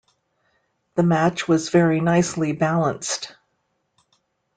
[0.95, 3.35] The match was very nicely balanced.